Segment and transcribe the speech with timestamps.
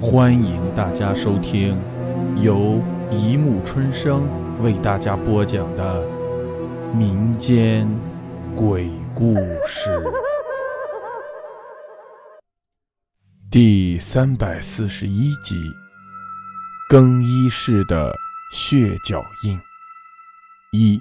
[0.00, 1.76] 欢迎大家收听
[2.40, 4.28] 由一木春生
[4.62, 6.06] 为大家播讲的
[6.94, 7.88] 民间
[8.54, 9.34] 鬼故
[9.66, 10.00] 事
[13.50, 15.56] 第三百四十一集：
[16.88, 18.14] 更衣室的
[18.52, 19.58] 血脚印。
[20.72, 21.00] 一，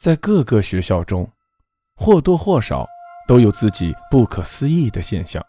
[0.00, 1.30] 在各个学校中，
[1.94, 2.84] 或多或少
[3.28, 5.40] 都有自己不可思议的现象。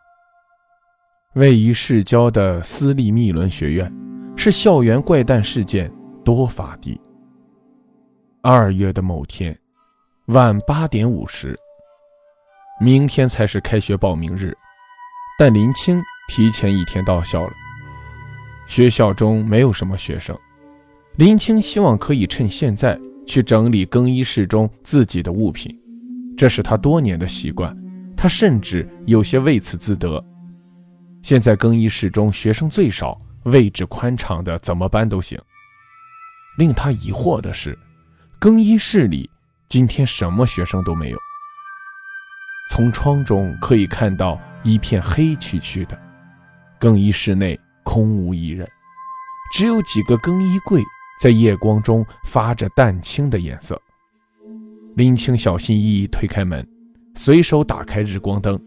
[1.36, 3.94] 位于市郊的私立密伦学院，
[4.38, 5.92] 是校园怪诞事件
[6.24, 7.00] 多发地。
[8.42, 9.58] 二月的某天
[10.28, 11.54] 晚八点五十，
[12.80, 14.58] 明天才是开学报名日，
[15.38, 17.52] 但林青提前一天到校了。
[18.66, 20.34] 学校中没有什么学生。
[21.18, 25.78] 林青希望可以趁现在去整理更衣室中自己的物品，
[26.38, 27.78] 这是他多年的习惯，
[28.16, 30.24] 他甚至有些为此自得。
[31.26, 35.36] 现在更衣室中学生最少，位置宽敞的怎么搬都行。
[36.56, 37.76] 令他疑惑的是，
[38.38, 39.28] 更衣室里
[39.68, 41.18] 今天什么学生都没有。
[42.70, 46.00] 从窗中可以看到一片黑黢黢的，
[46.78, 48.70] 更衣室内空无一人，
[49.52, 50.80] 只有几个更衣柜。
[51.20, 53.82] 在夜光中发着淡青的颜色。
[54.96, 56.64] 林青小心翼翼推开门，
[57.16, 58.62] 随手打开日光灯，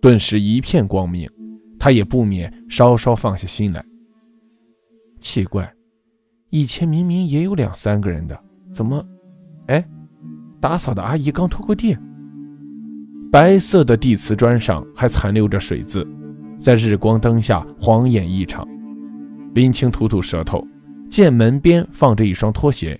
[0.00, 1.28] 顿时一片光明。
[1.80, 3.84] 他也不免稍稍放下心来。
[5.18, 5.74] 奇怪，
[6.50, 8.40] 以前明明也有两三个人的，
[8.72, 9.04] 怎么？
[9.66, 9.84] 哎，
[10.60, 11.96] 打扫的阿姨刚拖过地。
[13.32, 16.06] 白色的地瓷砖上还残留着水渍，
[16.60, 18.64] 在日光灯下晃眼异常。
[19.54, 20.64] 林青吐吐舌头。
[21.08, 22.96] 见门边放着一双拖鞋，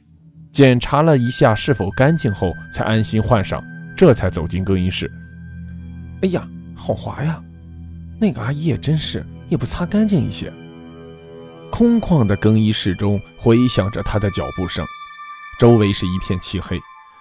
[0.50, 3.62] 检查了一下是否干净后，才安心换上，
[3.96, 5.08] 这才走进更衣室。
[6.22, 7.40] 哎呀，好滑呀！
[8.20, 10.52] 那个阿姨也真是，也不擦干净一些。
[11.70, 14.84] 空旷的更衣室中回响着她的脚步声，
[15.58, 16.78] 周围是一片漆黑，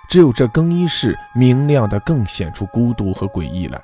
[0.10, 3.82] 只有这更衣室明亮的更显出孤独和诡异来。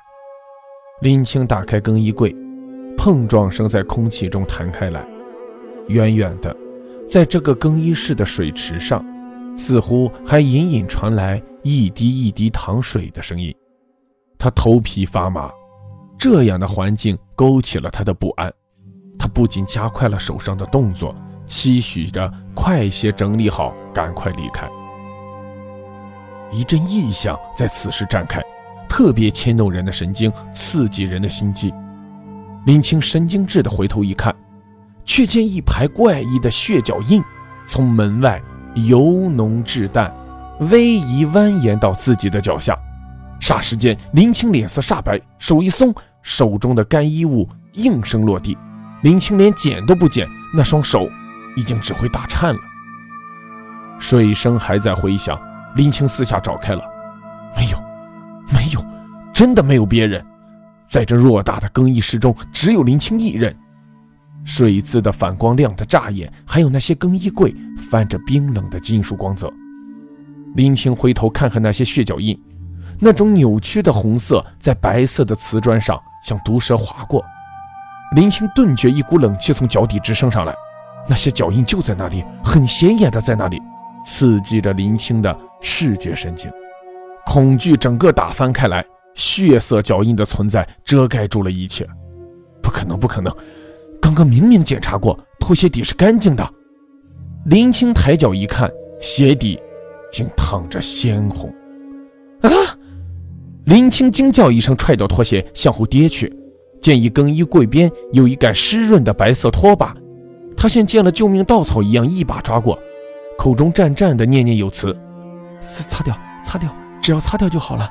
[1.00, 2.36] 林青打开更衣柜，
[2.98, 5.06] 碰撞声在空气中弹开来，
[5.88, 6.54] 远远的。
[7.08, 9.04] 在这个更衣室的水池上，
[9.56, 13.54] 似乎还隐隐传来一滴一滴淌水的声音。
[14.38, 15.50] 他头皮发麻，
[16.18, 18.52] 这样的环境勾起了他的不安。
[19.18, 21.14] 他不仅加快了手上的动作，
[21.46, 24.68] 期许着快些整理好，赶快离开。
[26.52, 28.42] 一阵异象在此时展开，
[28.88, 31.72] 特别牵动人的神经，刺激人的心悸。
[32.66, 34.34] 林青神经质的回头一看。
[35.08, 37.22] 却见一排怪异的血脚印
[37.64, 38.42] 从门外
[38.74, 40.12] 由浓至淡，
[40.58, 42.76] 逶迤蜿蜒到自己的脚下。
[43.40, 45.94] 霎时间，林青脸色煞白，手一松，
[46.26, 48.58] 手中的干衣物应声落地。
[49.02, 51.08] 林青连捡都不捡，那双手
[51.54, 52.60] 已经只会打颤了。
[54.00, 55.40] 水声还在回响，
[55.76, 56.82] 林青四下找开了，
[57.56, 57.78] 没有，
[58.52, 58.84] 没有，
[59.32, 60.24] 真的没有别人。
[60.88, 63.54] 在这偌大的更衣室中，只有林青一人。
[64.44, 67.54] 水渍的反光亮得扎眼，还有那些更衣柜
[67.90, 69.52] 泛着冰冷的金属光泽。
[70.56, 72.36] 林青回头看看那些血脚印，
[72.98, 77.24] 那种扭曲的红色在白色的瓷砖上像毒蛇划过。
[78.16, 80.52] 林青顿觉一股冷气从脚底直升上来，
[81.08, 83.62] 那些脚印就在那里，很显眼的在那里，
[84.04, 86.50] 刺激着林青的视觉神经。
[87.24, 88.84] 恐惧整个打翻开来，
[89.14, 91.86] 血色脚印的存在遮盖住了一切。
[92.60, 93.32] 不可能，不可能！
[94.02, 96.48] 刚刚明明检查过，拖鞋底是干净的。
[97.44, 98.68] 林青抬脚一看，
[99.00, 99.60] 鞋底
[100.10, 101.48] 竟淌着鲜红。
[102.42, 102.50] 啊！
[103.66, 106.32] 林青惊叫一声，踹掉拖鞋，向后跌去，
[106.80, 109.92] 见一更衣柜边有一杆湿润的白色拖把，
[110.56, 112.78] 他像见了救命稻草一样，一把抓过，
[113.36, 114.96] 口中战战的念念有词
[115.90, 116.72] ：“擦掉，擦掉，
[117.02, 117.90] 只要擦掉就好了。”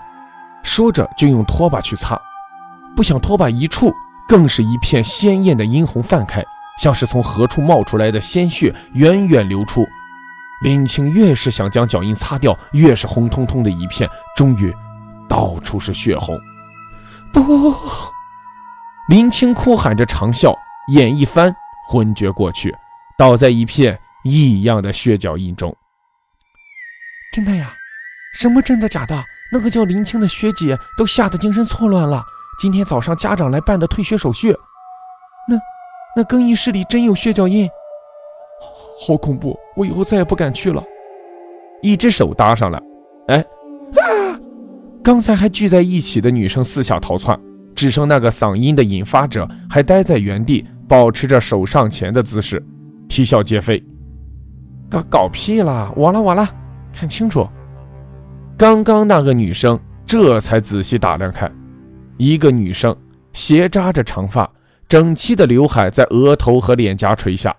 [0.63, 2.17] 说着就用拖把去擦，
[2.95, 3.93] 不想拖把一触。
[4.27, 6.43] 更是一片鲜艳的殷红泛开，
[6.79, 9.85] 像是从何处冒出来的鲜血源远流出。
[10.63, 14.73] 林青越是想将脚印擦掉，越是红彤彤的一片，终于
[15.27, 16.39] 到处是血红。
[17.33, 17.75] 不！
[19.09, 20.55] 林青哭喊着长啸，
[20.93, 21.55] 眼一翻，
[21.87, 22.75] 昏厥过去，
[23.17, 25.75] 倒在一片异样的血脚印中。
[27.31, 27.73] 真的呀？
[28.33, 29.23] 什么真的假的？
[29.51, 32.23] 那个叫林青的学姐都吓得精神错乱了。
[32.59, 34.51] 今天早上家长来办的退学手续，
[35.47, 35.57] 那
[36.15, 37.69] 那更衣室里真有血脚印，
[39.05, 39.55] 好恐怖！
[39.75, 40.83] 我以后再也不敢去了。
[41.81, 42.81] 一只手搭上了，
[43.27, 43.45] 哎！
[45.05, 47.39] 刚才还聚在一起的女生四下逃窜，
[47.75, 52.65] 只剩那个嗓音的引发者还待在原地，保持着手上前的姿势，
[53.07, 53.83] 啼笑皆非。
[54.89, 55.93] 搞搞屁啦！
[55.95, 56.49] 完了完了！
[56.91, 57.47] 看清楚，
[58.57, 61.55] 刚刚那个女生这才仔细打量看，
[62.17, 62.97] 一个女生
[63.31, 64.51] 斜扎着长发，
[64.87, 67.55] 整齐的刘海在额头和脸颊垂下，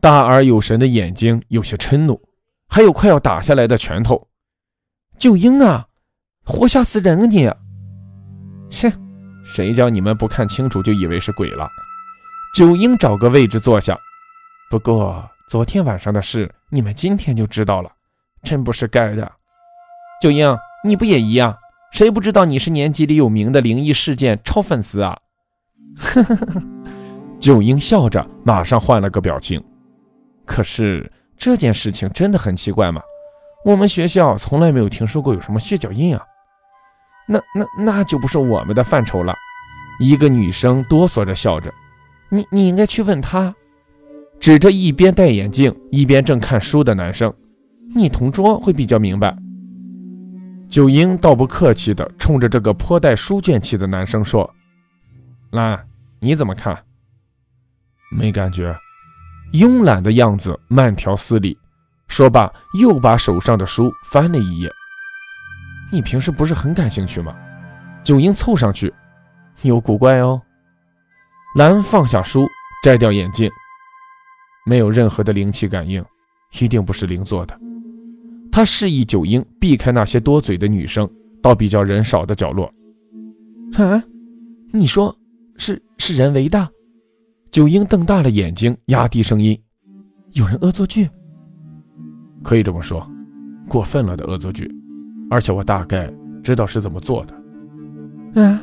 [0.00, 2.22] 大而有神的眼睛有些嗔怒，
[2.68, 4.28] 还有快要打下来的拳头。
[5.18, 5.88] 九英啊，
[6.44, 7.50] 活吓死人啊你！
[8.68, 8.92] 切，
[9.44, 11.68] 谁叫你们不看清楚就以为是鬼了？
[12.54, 13.98] 九英找个位置坐下。
[14.70, 17.90] 不过昨天晚上的事，你们今天就知道了。
[18.42, 19.30] 真不是盖的，
[20.22, 21.56] 九英，你不也一样？
[21.92, 25.18] 谁不知道你是年级里有名的灵异事件超粉丝啊？
[25.96, 26.62] 呵呵呵，
[27.38, 29.62] 九英笑着，马上换了个表情。
[30.46, 33.02] 可是这件事情真的很奇怪吗？
[33.64, 36.24] 我们学校从来没有听说过有什么血脚印啊。
[37.32, 39.32] 那那那就不是我们的范畴了。
[40.00, 41.72] 一个女生哆嗦着笑着，
[42.28, 43.54] 你你应该去问他，
[44.40, 47.32] 指着一边戴眼镜一边正看书的男生。
[47.94, 49.36] 你同桌会比较明白。
[50.68, 54.48] 九英倒不客气地冲着这个颇带书卷气的男生说
[55.52, 55.86] ：“兰，
[56.18, 56.76] 你怎么看？”
[58.10, 58.76] 没感觉，
[59.52, 61.56] 慵懒的样子慢条斯理。
[62.08, 64.68] 说罢，又把手上的书翻了一页。
[65.92, 67.34] “你平时不是很感兴趣吗？”
[68.02, 68.92] 九英凑上去
[69.62, 70.40] ：“有古怪哦。”
[71.56, 72.46] 兰放下书，
[72.82, 73.50] 摘掉眼镜，
[74.64, 76.04] 没有任何的灵气感应，
[76.60, 77.58] 一定不是灵做的。
[78.52, 81.08] 他示意九英避开那些多嘴的女生，
[81.42, 82.72] 到比较人少的角落。
[83.76, 84.02] 啊，
[84.72, 85.14] 你说
[85.56, 86.68] 是是人为的？
[87.50, 89.60] 九英瞪大了眼睛，压低声音
[90.34, 91.10] ：“有人恶作剧？
[92.42, 93.04] 可以这么说，
[93.68, 94.72] 过分了的恶作剧。
[95.30, 96.12] 而且我大概
[96.44, 97.34] 知道是怎么做的。”
[98.42, 98.60] 啊，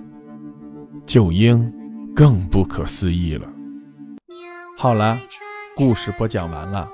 [1.06, 1.74] 九英
[2.16, 3.48] 更不可思议了。
[4.78, 5.18] 好了，
[5.76, 6.88] 故事播讲完了，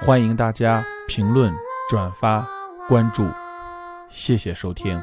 [0.00, 1.50] 欢迎大家评论。
[1.88, 2.46] 转发
[2.86, 3.26] 关注，
[4.10, 5.00] 谢谢收听。